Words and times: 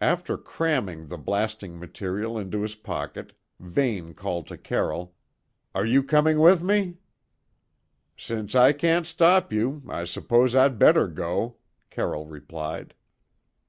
After 0.00 0.36
cramming 0.36 1.06
the 1.06 1.16
blasting 1.16 1.78
material 1.78 2.36
into 2.36 2.62
his 2.62 2.74
pocket, 2.74 3.32
Vane 3.60 4.12
called 4.12 4.48
to 4.48 4.58
Carroll: 4.58 5.14
"Are 5.72 5.86
you 5.86 6.02
coming 6.02 6.40
with 6.40 6.64
me?" 6.64 6.96
"Since 8.16 8.56
I 8.56 8.72
can't 8.72 9.06
stop 9.06 9.52
you, 9.52 9.80
I 9.88 10.02
suppose 10.02 10.56
I'd 10.56 10.80
better 10.80 11.06
go," 11.06 11.58
Carroll 11.90 12.26
replied. 12.26 12.96